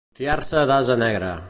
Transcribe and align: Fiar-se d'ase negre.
Fiar-se 0.19 0.63
d'ase 0.71 0.97
negre. 1.05 1.33